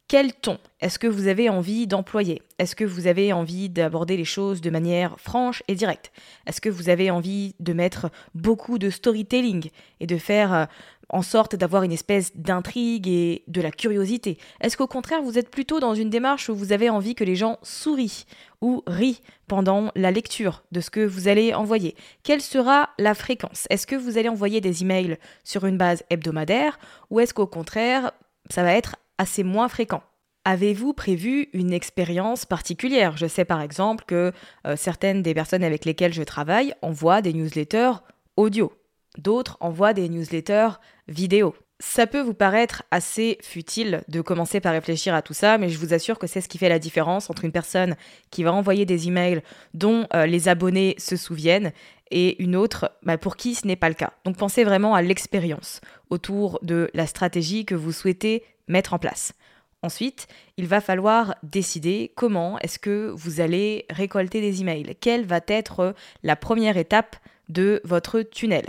Quel 0.07 0.33
ton 0.33 0.59
est-ce 0.81 0.99
que 0.99 1.07
vous 1.07 1.27
avez 1.27 1.49
envie 1.49 1.87
d'employer? 1.87 2.43
Est-ce 2.59 2.75
que 2.75 2.85
vous 2.85 3.07
avez 3.07 3.33
envie 3.33 3.69
d'aborder 3.69 4.17
les 4.17 4.23
choses 4.23 4.61
de 4.61 4.69
manière 4.69 5.19
franche 5.19 5.63
et 5.67 5.73
directe? 5.73 6.11
Est-ce 6.45 6.61
que 6.61 6.69
vous 6.69 6.89
avez 6.89 7.09
envie 7.09 7.55
de 7.59 7.73
mettre 7.73 8.11
beaucoup 8.35 8.77
de 8.77 8.91
storytelling 8.91 9.71
et 9.99 10.05
de 10.05 10.17
faire 10.17 10.53
euh, 10.53 10.65
en 11.09 11.21
sorte 11.21 11.55
d'avoir 11.55 11.83
une 11.83 11.91
espèce 11.91 12.35
d'intrigue 12.35 13.07
et 13.07 13.43
de 13.47 13.61
la 13.61 13.71
curiosité. 13.71 14.37
Est-ce 14.61 14.77
qu'au 14.77 14.87
contraire, 14.87 15.21
vous 15.21 15.37
êtes 15.37 15.49
plutôt 15.49 15.79
dans 15.79 15.95
une 15.95 16.09
démarche 16.09 16.49
où 16.49 16.55
vous 16.55 16.71
avez 16.71 16.89
envie 16.89 17.15
que 17.15 17.23
les 17.23 17.35
gens 17.35 17.57
sourient 17.61 18.25
ou 18.61 18.83
rient 18.87 19.21
pendant 19.47 19.91
la 19.95 20.11
lecture 20.11 20.63
de 20.71 20.81
ce 20.81 20.89
que 20.89 21.05
vous 21.05 21.27
allez 21.27 21.53
envoyer? 21.53 21.95
Quelle 22.23 22.41
sera 22.41 22.89
la 22.97 23.13
fréquence? 23.13 23.67
Est-ce 23.69 23.87
que 23.87 23.95
vous 23.95 24.17
allez 24.17 24.29
envoyer 24.29 24.61
des 24.61 24.81
emails 24.81 25.17
sur 25.43 25.65
une 25.65 25.77
base 25.77 26.03
hebdomadaire 26.09 26.79
ou 27.09 27.19
est-ce 27.19 27.33
qu'au 27.33 27.47
contraire, 27.47 28.11
ça 28.49 28.63
va 28.63 28.73
être 28.73 28.95
assez 29.17 29.43
moins 29.43 29.69
fréquent? 29.69 30.03
Avez-vous 30.47 30.93
prévu 30.93 31.49
une 31.53 31.73
expérience 31.73 32.45
particulière? 32.45 33.17
Je 33.17 33.25
sais 33.25 33.45
par 33.45 33.61
exemple 33.61 34.05
que 34.05 34.31
euh, 34.67 34.75
certaines 34.75 35.23
des 35.23 35.33
personnes 35.33 35.63
avec 35.63 35.85
lesquelles 35.85 36.13
je 36.13 36.21
travaille 36.21 36.73
envoient 36.83 37.23
des 37.23 37.33
newsletters 37.33 37.93
audio, 38.37 38.71
d'autres 39.17 39.57
envoient 39.59 39.93
des 39.93 40.09
newsletters 40.09 40.79
vidéo. 41.07 41.55
Ça 41.79 42.07
peut 42.07 42.21
vous 42.21 42.33
paraître 42.33 42.83
assez 42.89 43.37
futile 43.41 44.03
de 44.07 44.21
commencer 44.21 44.61
par 44.61 44.71
réfléchir 44.71 45.13
à 45.13 45.21
tout 45.21 45.33
ça, 45.33 45.57
mais 45.57 45.67
je 45.67 45.77
vous 45.77 45.93
assure 45.93 46.17
que 46.17 46.25
c'est 46.25 46.39
ce 46.39 46.47
qui 46.47 46.57
fait 46.57 46.69
la 46.69 46.79
différence 46.79 47.29
entre 47.29 47.43
une 47.43 47.51
personne 47.51 47.97
qui 48.31 48.43
va 48.43 48.53
envoyer 48.53 48.85
des 48.85 49.07
emails 49.09 49.41
dont 49.73 50.07
euh, 50.13 50.25
les 50.25 50.47
abonnés 50.47 50.95
se 50.97 51.17
souviennent 51.17 51.73
et 52.11 52.41
une 52.41 52.55
autre 52.55 52.91
bah, 53.03 53.17
pour 53.17 53.35
qui 53.35 53.55
ce 53.55 53.67
n'est 53.67 53.75
pas 53.75 53.89
le 53.89 53.95
cas. 53.95 54.13
Donc 54.23 54.37
pensez 54.37 54.63
vraiment 54.63 54.95
à 54.95 55.01
l'expérience 55.01 55.81
autour 56.09 56.59
de 56.61 56.89
la 56.93 57.07
stratégie 57.07 57.65
que 57.65 57.75
vous 57.75 57.91
souhaitez 57.91 58.43
mettre 58.69 58.93
en 58.93 58.99
place. 58.99 59.33
Ensuite, 59.81 60.27
il 60.57 60.67
va 60.67 60.81
falloir 60.81 61.35
décider 61.43 62.11
comment 62.15 62.57
est-ce 62.59 62.79
que 62.79 63.11
vous 63.13 63.41
allez 63.41 63.85
récolter 63.89 64.41
des 64.41 64.61
emails. 64.61 64.95
Quelle 64.99 65.25
va 65.25 65.41
être 65.47 65.93
la 66.23 66.35
première 66.35 66.77
étape 66.77 67.17
de 67.49 67.81
votre 67.83 68.21
tunnel? 68.21 68.65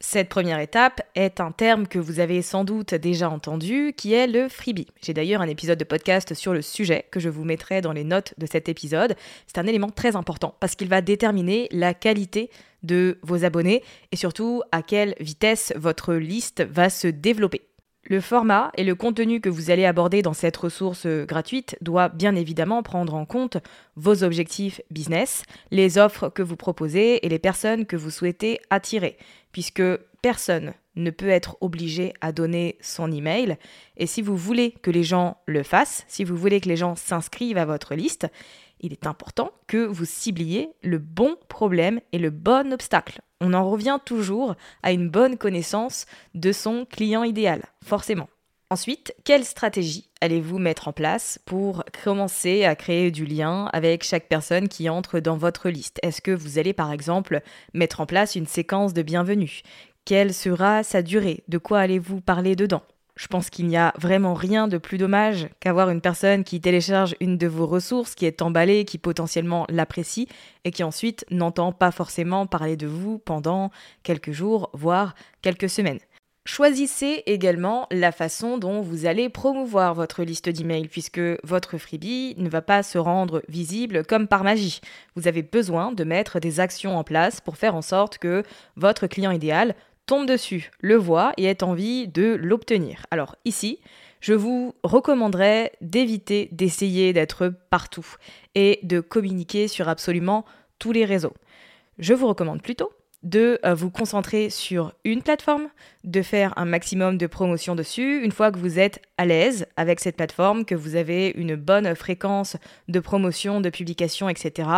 Cette 0.00 0.28
première 0.28 0.60
étape 0.60 1.00
est 1.16 1.40
un 1.40 1.50
terme 1.50 1.88
que 1.88 1.98
vous 1.98 2.20
avez 2.20 2.40
sans 2.40 2.62
doute 2.62 2.94
déjà 2.94 3.28
entendu, 3.28 3.92
qui 3.96 4.12
est 4.12 4.28
le 4.28 4.48
freebie. 4.48 4.86
J'ai 5.02 5.12
d'ailleurs 5.12 5.42
un 5.42 5.48
épisode 5.48 5.78
de 5.78 5.84
podcast 5.84 6.34
sur 6.34 6.52
le 6.52 6.62
sujet 6.62 7.06
que 7.10 7.18
je 7.18 7.28
vous 7.28 7.44
mettrai 7.44 7.80
dans 7.80 7.92
les 7.92 8.04
notes 8.04 8.32
de 8.38 8.46
cet 8.46 8.68
épisode. 8.68 9.16
C'est 9.48 9.58
un 9.58 9.66
élément 9.66 9.90
très 9.90 10.14
important 10.14 10.54
parce 10.60 10.76
qu'il 10.76 10.88
va 10.88 11.00
déterminer 11.00 11.68
la 11.72 11.94
qualité 11.94 12.48
de 12.84 13.18
vos 13.22 13.44
abonnés 13.44 13.82
et 14.12 14.16
surtout 14.16 14.62
à 14.70 14.82
quelle 14.82 15.16
vitesse 15.18 15.72
votre 15.74 16.14
liste 16.14 16.64
va 16.64 16.90
se 16.90 17.08
développer. 17.08 17.67
Le 18.04 18.20
format 18.20 18.70
et 18.76 18.84
le 18.84 18.94
contenu 18.94 19.40
que 19.40 19.48
vous 19.48 19.70
allez 19.70 19.84
aborder 19.84 20.22
dans 20.22 20.32
cette 20.32 20.56
ressource 20.56 21.06
gratuite 21.06 21.76
doit 21.80 22.08
bien 22.08 22.34
évidemment 22.36 22.82
prendre 22.82 23.14
en 23.14 23.26
compte 23.26 23.58
vos 23.96 24.22
objectifs 24.22 24.80
business, 24.90 25.42
les 25.70 25.98
offres 25.98 26.30
que 26.30 26.42
vous 26.42 26.56
proposez 26.56 27.24
et 27.26 27.28
les 27.28 27.38
personnes 27.38 27.86
que 27.86 27.96
vous 27.96 28.10
souhaitez 28.10 28.60
attirer, 28.70 29.18
puisque 29.52 29.82
personne 30.22 30.72
ne 30.96 31.10
peut 31.10 31.28
être 31.28 31.56
obligé 31.60 32.12
à 32.20 32.32
donner 32.32 32.76
son 32.80 33.12
email. 33.12 33.56
Et 33.96 34.06
si 34.06 34.22
vous 34.22 34.36
voulez 34.36 34.72
que 34.82 34.90
les 34.90 35.04
gens 35.04 35.36
le 35.46 35.62
fassent, 35.62 36.04
si 36.08 36.24
vous 36.24 36.36
voulez 36.36 36.60
que 36.60 36.68
les 36.68 36.76
gens 36.76 36.96
s'inscrivent 36.96 37.58
à 37.58 37.64
votre 37.64 37.94
liste, 37.94 38.26
il 38.80 38.92
est 38.92 39.06
important 39.06 39.50
que 39.66 39.84
vous 39.84 40.04
cibliez 40.04 40.70
le 40.82 40.98
bon 40.98 41.36
problème 41.48 42.00
et 42.12 42.18
le 42.18 42.30
bon 42.30 42.72
obstacle. 42.72 43.20
On 43.40 43.54
en 43.54 43.70
revient 43.70 43.98
toujours 44.04 44.56
à 44.82 44.92
une 44.92 45.08
bonne 45.08 45.36
connaissance 45.36 46.06
de 46.34 46.52
son 46.52 46.84
client 46.84 47.22
idéal, 47.22 47.62
forcément. 47.84 48.28
Ensuite, 48.70 49.14
quelle 49.24 49.46
stratégie 49.46 50.10
allez-vous 50.20 50.58
mettre 50.58 50.88
en 50.88 50.92
place 50.92 51.38
pour 51.46 51.84
commencer 52.04 52.64
à 52.64 52.76
créer 52.76 53.10
du 53.10 53.24
lien 53.24 53.64
avec 53.72 54.04
chaque 54.04 54.28
personne 54.28 54.68
qui 54.68 54.90
entre 54.90 55.20
dans 55.20 55.38
votre 55.38 55.70
liste? 55.70 55.98
Est-ce 56.02 56.20
que 56.20 56.32
vous 56.32 56.58
allez 56.58 56.74
par 56.74 56.92
exemple 56.92 57.40
mettre 57.72 58.00
en 58.00 58.06
place 58.06 58.34
une 58.34 58.46
séquence 58.46 58.92
de 58.92 59.00
bienvenue? 59.00 59.62
Quelle 60.04 60.34
sera 60.34 60.82
sa 60.82 61.00
durée? 61.00 61.44
De 61.48 61.56
quoi 61.56 61.78
allez-vous 61.78 62.20
parler 62.20 62.56
dedans? 62.56 62.82
Je 63.18 63.26
pense 63.26 63.50
qu'il 63.50 63.66
n'y 63.66 63.76
a 63.76 63.92
vraiment 63.98 64.32
rien 64.32 64.68
de 64.68 64.78
plus 64.78 64.96
dommage 64.96 65.48
qu'avoir 65.58 65.90
une 65.90 66.00
personne 66.00 66.44
qui 66.44 66.60
télécharge 66.60 67.16
une 67.20 67.36
de 67.36 67.48
vos 67.48 67.66
ressources, 67.66 68.14
qui 68.14 68.26
est 68.26 68.42
emballée, 68.42 68.84
qui 68.84 68.96
potentiellement 68.96 69.66
l'apprécie, 69.68 70.28
et 70.64 70.70
qui 70.70 70.84
ensuite 70.84 71.26
n'entend 71.30 71.72
pas 71.72 71.90
forcément 71.90 72.46
parler 72.46 72.76
de 72.76 72.86
vous 72.86 73.18
pendant 73.18 73.70
quelques 74.04 74.30
jours, 74.30 74.70
voire 74.72 75.16
quelques 75.42 75.68
semaines. 75.68 75.98
Choisissez 76.46 77.24
également 77.26 77.86
la 77.90 78.10
façon 78.10 78.56
dont 78.56 78.80
vous 78.80 79.04
allez 79.04 79.28
promouvoir 79.28 79.94
votre 79.94 80.22
liste 80.22 80.48
d'emails 80.48 80.88
puisque 80.88 81.20
votre 81.44 81.76
freebie 81.76 82.34
ne 82.38 82.48
va 82.48 82.62
pas 82.62 82.82
se 82.82 82.96
rendre 82.96 83.42
visible 83.48 84.02
comme 84.06 84.28
par 84.28 84.44
magie. 84.44 84.80
Vous 85.14 85.28
avez 85.28 85.42
besoin 85.42 85.92
de 85.92 86.04
mettre 86.04 86.40
des 86.40 86.58
actions 86.58 86.96
en 86.96 87.04
place 87.04 87.42
pour 87.42 87.58
faire 87.58 87.74
en 87.74 87.82
sorte 87.82 88.16
que 88.16 88.44
votre 88.76 89.08
client 89.08 89.30
idéal 89.30 89.74
tombe 90.08 90.26
dessus, 90.26 90.70
le 90.80 90.96
voit 90.96 91.34
et 91.36 91.44
ait 91.44 91.62
envie 91.62 92.08
de 92.08 92.34
l'obtenir. 92.34 93.04
Alors 93.10 93.36
ici, 93.44 93.78
je 94.20 94.32
vous 94.32 94.74
recommanderais 94.82 95.72
d'éviter 95.82 96.48
d'essayer 96.50 97.12
d'être 97.12 97.52
partout 97.68 98.06
et 98.54 98.80
de 98.84 99.00
communiquer 99.00 99.68
sur 99.68 99.86
absolument 99.86 100.46
tous 100.78 100.92
les 100.92 101.04
réseaux. 101.04 101.34
Je 101.98 102.14
vous 102.14 102.26
recommande 102.26 102.62
plutôt 102.62 102.90
de 103.22 103.58
euh, 103.66 103.74
vous 103.74 103.90
concentrer 103.90 104.48
sur 104.48 104.94
une 105.04 105.22
plateforme, 105.22 105.68
de 106.04 106.22
faire 106.22 106.54
un 106.56 106.64
maximum 106.64 107.18
de 107.18 107.26
promotion 107.26 107.74
dessus. 107.74 108.24
Une 108.24 108.32
fois 108.32 108.50
que 108.50 108.58
vous 108.58 108.78
êtes 108.78 109.02
à 109.18 109.26
l'aise 109.26 109.66
avec 109.76 110.00
cette 110.00 110.16
plateforme, 110.16 110.64
que 110.64 110.74
vous 110.74 110.96
avez 110.96 111.34
une 111.36 111.54
bonne 111.54 111.94
fréquence 111.94 112.56
de 112.88 113.00
promotion, 113.00 113.60
de 113.60 113.68
publication, 113.68 114.30
etc., 114.30 114.70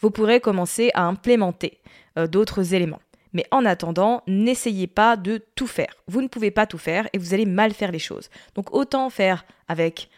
vous 0.00 0.10
pourrez 0.10 0.40
commencer 0.40 0.90
à 0.92 1.04
implémenter 1.04 1.78
euh, 2.18 2.26
d'autres 2.26 2.74
éléments. 2.74 3.00
Mais 3.34 3.44
en 3.50 3.64
attendant, 3.66 4.22
n'essayez 4.26 4.86
pas 4.86 5.16
de 5.16 5.44
tout 5.54 5.66
faire. 5.66 5.94
Vous 6.06 6.22
ne 6.22 6.28
pouvez 6.28 6.50
pas 6.50 6.66
tout 6.66 6.78
faire 6.78 7.08
et 7.12 7.18
vous 7.18 7.34
allez 7.34 7.46
mal 7.46 7.74
faire 7.74 7.92
les 7.92 7.98
choses. 7.98 8.30
Donc 8.54 8.74
autant 8.74 9.10
faire 9.10 9.44
avec 9.68 10.08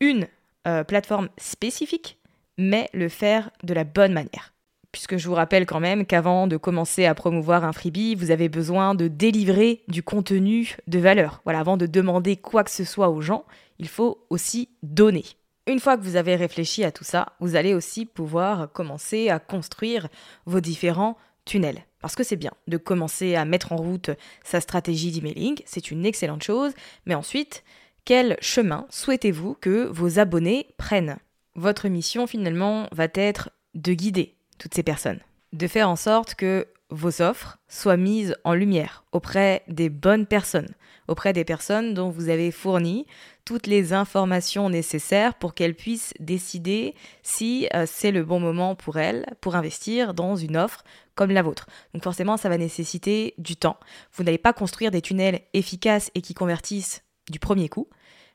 une 0.00 0.28
euh, 0.68 0.84
plateforme 0.84 1.28
spécifique, 1.38 2.18
mais 2.58 2.88
le 2.92 3.08
faire 3.08 3.50
de 3.64 3.74
la 3.74 3.84
bonne 3.84 4.12
manière. 4.12 4.52
Puisque 4.92 5.16
je 5.16 5.26
vous 5.26 5.34
rappelle 5.34 5.64
quand 5.64 5.80
même 5.80 6.04
qu'avant 6.04 6.46
de 6.46 6.58
commencer 6.58 7.06
à 7.06 7.14
promouvoir 7.14 7.64
un 7.64 7.72
freebie, 7.72 8.14
vous 8.14 8.30
avez 8.30 8.50
besoin 8.50 8.94
de 8.94 9.08
délivrer 9.08 9.82
du 9.88 10.02
contenu 10.02 10.76
de 10.86 10.98
valeur. 10.98 11.40
Avant 11.46 11.78
de 11.78 11.86
demander 11.86 12.36
quoi 12.36 12.62
que 12.62 12.70
ce 12.70 12.84
soit 12.84 13.08
aux 13.08 13.22
gens, 13.22 13.46
il 13.78 13.88
faut 13.88 14.26
aussi 14.28 14.68
donner. 14.82 15.24
Une 15.66 15.80
fois 15.80 15.96
que 15.96 16.02
vous 16.02 16.16
avez 16.16 16.36
réfléchi 16.36 16.84
à 16.84 16.92
tout 16.92 17.04
ça, 17.04 17.32
vous 17.40 17.56
allez 17.56 17.72
aussi 17.72 18.04
pouvoir 18.04 18.70
commencer 18.72 19.30
à 19.30 19.38
construire 19.38 20.08
vos 20.44 20.60
différents 20.60 21.16
tunnels. 21.44 21.86
Parce 22.02 22.16
que 22.16 22.24
c'est 22.24 22.36
bien 22.36 22.50
de 22.66 22.76
commencer 22.76 23.36
à 23.36 23.44
mettre 23.44 23.72
en 23.72 23.76
route 23.76 24.10
sa 24.44 24.60
stratégie 24.60 25.12
d'emailing, 25.12 25.62
c'est 25.64 25.90
une 25.90 26.04
excellente 26.04 26.42
chose, 26.42 26.72
mais 27.06 27.14
ensuite, 27.14 27.62
quel 28.04 28.36
chemin 28.40 28.86
souhaitez-vous 28.90 29.54
que 29.54 29.84
vos 29.84 30.18
abonnés 30.18 30.66
prennent? 30.76 31.16
Votre 31.54 31.88
mission 31.88 32.26
finalement 32.26 32.88
va 32.92 33.06
être 33.14 33.50
de 33.74 33.94
guider 33.94 34.34
toutes 34.58 34.74
ces 34.74 34.82
personnes, 34.82 35.20
de 35.52 35.66
faire 35.68 35.88
en 35.88 35.96
sorte 35.96 36.34
que 36.34 36.66
vos 36.90 37.22
offres 37.22 37.58
soient 37.68 37.96
mises 37.96 38.36
en 38.44 38.54
lumière 38.54 39.04
auprès 39.12 39.62
des 39.68 39.88
bonnes 39.88 40.26
personnes, 40.26 40.74
auprès 41.08 41.32
des 41.32 41.44
personnes 41.44 41.94
dont 41.94 42.10
vous 42.10 42.28
avez 42.28 42.50
fourni 42.50 43.06
toutes 43.44 43.66
les 43.66 43.92
informations 43.92 44.70
nécessaires 44.70 45.34
pour 45.34 45.54
qu'elles 45.54 45.74
puissent 45.74 46.14
décider 46.20 46.94
si 47.22 47.68
euh, 47.74 47.84
c'est 47.86 48.12
le 48.12 48.24
bon 48.24 48.40
moment 48.40 48.74
pour 48.74 48.98
elles 48.98 49.26
pour 49.40 49.56
investir 49.56 50.14
dans 50.14 50.36
une 50.36 50.56
offre 50.56 50.84
comme 51.14 51.30
la 51.30 51.42
vôtre. 51.42 51.66
Donc 51.92 52.04
forcément, 52.04 52.36
ça 52.36 52.48
va 52.48 52.56
nécessiter 52.56 53.34
du 53.38 53.56
temps. 53.56 53.78
Vous 54.14 54.24
n'allez 54.24 54.38
pas 54.38 54.52
construire 54.52 54.90
des 54.90 55.02
tunnels 55.02 55.40
efficaces 55.54 56.10
et 56.14 56.22
qui 56.22 56.34
convertissent 56.34 57.02
du 57.30 57.38
premier 57.38 57.68
coup, 57.68 57.88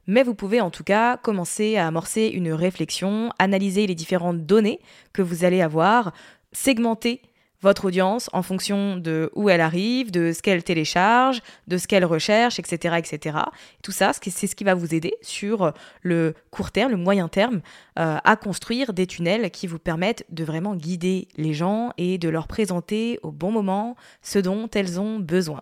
mais 0.07 0.23
vous 0.23 0.35
pouvez 0.35 0.61
en 0.61 0.71
tout 0.71 0.83
cas 0.83 1.17
commencer 1.17 1.77
à 1.77 1.87
amorcer 1.87 2.27
une 2.27 2.51
réflexion, 2.53 3.31
analyser 3.39 3.87
les 3.87 3.95
différentes 3.95 4.45
données 4.45 4.79
que 5.13 5.21
vous 5.21 5.43
allez 5.43 5.61
avoir, 5.61 6.13
segmenter 6.53 7.21
votre 7.61 7.85
audience 7.85 8.29
en 8.33 8.43
fonction 8.43 8.97
de 8.97 9.31
où 9.35 9.49
elle 9.49 9.61
arrive, 9.61 10.11
de 10.11 10.31
ce 10.31 10.41
qu'elle 10.41 10.63
télécharge, 10.63 11.41
de 11.67 11.77
ce 11.77 11.87
qu'elle 11.87 12.05
recherche, 12.05 12.59
etc. 12.59 12.95
etc. 12.97 13.37
Tout 13.83 13.91
ça, 13.91 14.11
c'est 14.13 14.47
ce 14.47 14.55
qui 14.55 14.63
va 14.63 14.75
vous 14.75 14.93
aider 14.93 15.13
sur 15.21 15.73
le 16.01 16.33
court 16.51 16.71
terme, 16.71 16.91
le 16.91 16.97
moyen 16.97 17.27
terme, 17.27 17.61
euh, 17.99 18.17
à 18.23 18.35
construire 18.35 18.93
des 18.93 19.07
tunnels 19.07 19.49
qui 19.51 19.67
vous 19.67 19.79
permettent 19.79 20.25
de 20.29 20.43
vraiment 20.43 20.75
guider 20.75 21.27
les 21.37 21.53
gens 21.53 21.91
et 21.97 22.17
de 22.17 22.29
leur 22.29 22.47
présenter 22.47 23.19
au 23.23 23.31
bon 23.31 23.51
moment 23.51 23.95
ce 24.21 24.39
dont 24.39 24.69
elles 24.73 24.99
ont 24.99 25.19
besoin. 25.19 25.61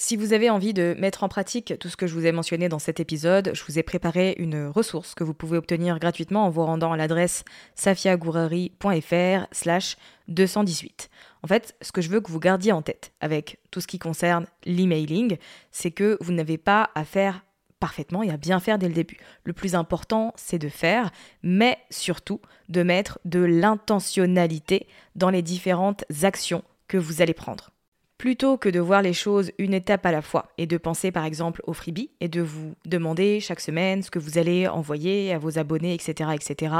Si 0.00 0.16
vous 0.16 0.32
avez 0.32 0.48
envie 0.48 0.72
de 0.72 0.96
mettre 0.98 1.24
en 1.24 1.28
pratique 1.28 1.74
tout 1.78 1.90
ce 1.90 1.96
que 1.98 2.06
je 2.06 2.14
vous 2.14 2.24
ai 2.24 2.32
mentionné 2.32 2.70
dans 2.70 2.78
cet 2.78 3.00
épisode, 3.00 3.50
je 3.52 3.62
vous 3.64 3.78
ai 3.78 3.82
préparé 3.82 4.34
une 4.38 4.68
ressource 4.68 5.14
que 5.14 5.24
vous 5.24 5.34
pouvez 5.34 5.58
obtenir 5.58 5.98
gratuitement 5.98 6.46
en 6.46 6.48
vous 6.48 6.64
rendant 6.64 6.92
à 6.92 6.96
l'adresse 6.96 7.44
safiagourari.fr 7.74 9.46
slash 9.52 9.98
218. 10.28 11.10
En 11.42 11.48
fait, 11.48 11.76
ce 11.82 11.92
que 11.92 12.00
je 12.00 12.08
veux 12.08 12.22
que 12.22 12.32
vous 12.32 12.40
gardiez 12.40 12.72
en 12.72 12.80
tête 12.80 13.12
avec 13.20 13.58
tout 13.70 13.82
ce 13.82 13.86
qui 13.86 13.98
concerne 13.98 14.46
l'emailing, 14.64 15.36
c'est 15.70 15.90
que 15.90 16.16
vous 16.22 16.32
n'avez 16.32 16.56
pas 16.56 16.88
à 16.94 17.04
faire 17.04 17.44
parfaitement 17.78 18.22
et 18.22 18.30
à 18.30 18.38
bien 18.38 18.58
faire 18.58 18.78
dès 18.78 18.88
le 18.88 18.94
début. 18.94 19.18
Le 19.44 19.52
plus 19.52 19.74
important, 19.74 20.32
c'est 20.34 20.58
de 20.58 20.70
faire, 20.70 21.10
mais 21.42 21.76
surtout 21.90 22.40
de 22.70 22.82
mettre 22.82 23.18
de 23.26 23.40
l'intentionnalité 23.40 24.86
dans 25.14 25.28
les 25.28 25.42
différentes 25.42 26.06
actions 26.22 26.64
que 26.88 26.96
vous 26.96 27.20
allez 27.20 27.34
prendre. 27.34 27.70
Plutôt 28.20 28.58
que 28.58 28.68
de 28.68 28.80
voir 28.80 29.00
les 29.00 29.14
choses 29.14 29.50
une 29.56 29.72
étape 29.72 30.04
à 30.04 30.12
la 30.12 30.20
fois 30.20 30.50
et 30.58 30.66
de 30.66 30.76
penser 30.76 31.10
par 31.10 31.24
exemple 31.24 31.62
au 31.66 31.72
freebie 31.72 32.10
et 32.20 32.28
de 32.28 32.42
vous 32.42 32.74
demander 32.84 33.40
chaque 33.40 33.60
semaine 33.60 34.02
ce 34.02 34.10
que 34.10 34.18
vous 34.18 34.36
allez 34.36 34.68
envoyer 34.68 35.32
à 35.32 35.38
vos 35.38 35.58
abonnés, 35.58 35.94
etc., 35.94 36.28
etc., 36.34 36.74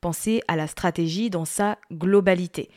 pensez 0.00 0.40
à 0.48 0.56
la 0.56 0.66
stratégie 0.66 1.28
dans 1.28 1.44
sa 1.44 1.76
globalité. 1.92 2.70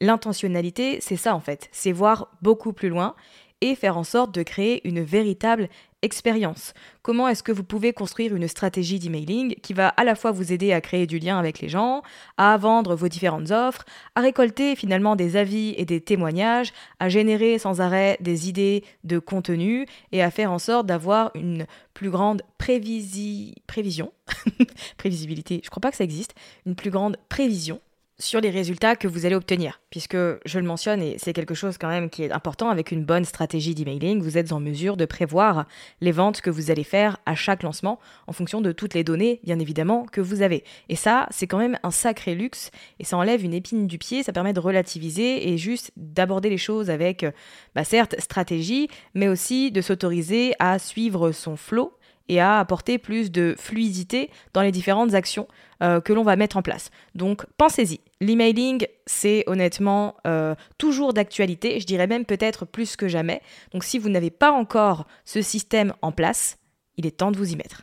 L'intentionnalité, 0.00 0.98
c'est 1.00 1.14
ça 1.14 1.36
en 1.36 1.40
fait, 1.40 1.68
c'est 1.70 1.92
voir 1.92 2.36
beaucoup 2.42 2.72
plus 2.72 2.88
loin 2.88 3.14
et 3.60 3.76
faire 3.76 3.96
en 3.96 4.02
sorte 4.02 4.34
de 4.34 4.42
créer 4.42 4.80
une 4.82 5.00
véritable 5.00 5.68
expérience. 6.02 6.74
Comment 7.02 7.28
est-ce 7.28 7.42
que 7.42 7.52
vous 7.52 7.64
pouvez 7.64 7.92
construire 7.92 8.34
une 8.34 8.48
stratégie 8.48 8.98
d'emailing 8.98 9.54
qui 9.62 9.72
va 9.72 9.88
à 9.88 10.04
la 10.04 10.14
fois 10.14 10.32
vous 10.32 10.52
aider 10.52 10.72
à 10.72 10.80
créer 10.80 11.06
du 11.06 11.18
lien 11.18 11.38
avec 11.38 11.60
les 11.60 11.68
gens, 11.68 12.02
à 12.36 12.56
vendre 12.56 12.94
vos 12.94 13.08
différentes 13.08 13.50
offres, 13.50 13.84
à 14.14 14.20
récolter 14.20 14.76
finalement 14.76 15.16
des 15.16 15.36
avis 15.36 15.74
et 15.76 15.84
des 15.84 16.00
témoignages, 16.00 16.72
à 17.00 17.08
générer 17.08 17.58
sans 17.58 17.80
arrêt 17.80 18.18
des 18.20 18.48
idées 18.48 18.84
de 19.04 19.18
contenu 19.18 19.86
et 20.10 20.22
à 20.22 20.30
faire 20.30 20.52
en 20.52 20.58
sorte 20.58 20.86
d'avoir 20.86 21.30
une 21.34 21.66
plus 21.94 22.10
grande 22.10 22.42
prévisi... 22.58 23.54
prévision, 23.66 24.12
prévisibilité, 24.96 25.60
je 25.64 25.70
crois 25.70 25.80
pas 25.80 25.90
que 25.90 25.96
ça 25.96 26.04
existe, 26.04 26.34
une 26.66 26.74
plus 26.74 26.90
grande 26.90 27.16
prévision 27.28 27.80
sur 28.18 28.40
les 28.40 28.50
résultats 28.50 28.96
que 28.96 29.08
vous 29.08 29.26
allez 29.26 29.34
obtenir. 29.34 29.80
Puisque 29.90 30.16
je 30.16 30.58
le 30.58 30.64
mentionne, 30.64 31.02
et 31.02 31.16
c'est 31.18 31.32
quelque 31.32 31.54
chose 31.54 31.78
quand 31.78 31.88
même 31.88 32.08
qui 32.08 32.22
est 32.22 32.32
important, 32.32 32.70
avec 32.70 32.92
une 32.92 33.04
bonne 33.04 33.24
stratégie 33.24 33.74
d'emailing, 33.74 34.22
vous 34.22 34.38
êtes 34.38 34.52
en 34.52 34.60
mesure 34.60 34.96
de 34.96 35.04
prévoir 35.04 35.66
les 36.00 36.12
ventes 36.12 36.40
que 36.40 36.50
vous 36.50 36.70
allez 36.70 36.84
faire 36.84 37.18
à 37.26 37.34
chaque 37.34 37.62
lancement 37.62 37.98
en 38.26 38.32
fonction 38.32 38.60
de 38.60 38.72
toutes 38.72 38.94
les 38.94 39.04
données, 39.04 39.40
bien 39.44 39.58
évidemment, 39.58 40.06
que 40.10 40.20
vous 40.20 40.42
avez. 40.42 40.64
Et 40.88 40.96
ça, 40.96 41.26
c'est 41.30 41.46
quand 41.46 41.58
même 41.58 41.78
un 41.82 41.90
sacré 41.90 42.34
luxe, 42.34 42.70
et 43.00 43.04
ça 43.04 43.16
enlève 43.16 43.44
une 43.44 43.54
épine 43.54 43.86
du 43.86 43.98
pied, 43.98 44.22
ça 44.22 44.32
permet 44.32 44.52
de 44.52 44.60
relativiser 44.60 45.48
et 45.48 45.58
juste 45.58 45.90
d'aborder 45.96 46.50
les 46.50 46.58
choses 46.58 46.90
avec, 46.90 47.26
bah, 47.74 47.84
certes, 47.84 48.14
stratégie, 48.18 48.88
mais 49.14 49.28
aussi 49.28 49.70
de 49.70 49.80
s'autoriser 49.80 50.54
à 50.58 50.78
suivre 50.78 51.32
son 51.32 51.56
flow 51.56 51.92
et 52.28 52.40
à 52.40 52.58
apporter 52.58 52.98
plus 52.98 53.30
de 53.30 53.54
fluidité 53.58 54.30
dans 54.52 54.62
les 54.62 54.72
différentes 54.72 55.14
actions 55.14 55.48
euh, 55.82 56.00
que 56.00 56.12
l'on 56.12 56.22
va 56.22 56.36
mettre 56.36 56.56
en 56.56 56.62
place. 56.62 56.90
Donc 57.14 57.44
pensez-y. 57.56 58.00
L'emailing, 58.20 58.86
c'est 59.06 59.44
honnêtement 59.46 60.16
euh, 60.26 60.54
toujours 60.78 61.12
d'actualité, 61.12 61.80
je 61.80 61.86
dirais 61.86 62.06
même 62.06 62.24
peut-être 62.24 62.64
plus 62.64 62.96
que 62.96 63.08
jamais. 63.08 63.42
Donc 63.72 63.84
si 63.84 63.98
vous 63.98 64.08
n'avez 64.08 64.30
pas 64.30 64.52
encore 64.52 65.06
ce 65.24 65.42
système 65.42 65.92
en 66.02 66.12
place, 66.12 66.58
il 66.96 67.06
est 67.06 67.18
temps 67.18 67.32
de 67.32 67.36
vous 67.36 67.52
y 67.52 67.56
mettre. 67.56 67.82